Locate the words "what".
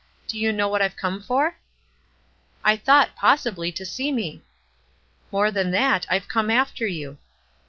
0.67-0.81